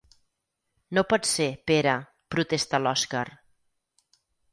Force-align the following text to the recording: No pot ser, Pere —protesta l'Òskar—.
No 0.97 1.03
pot 1.11 1.27
ser, 1.31 1.45
Pere 1.71 1.93
—protesta 2.05 2.79
l'Òskar—. 2.87 3.23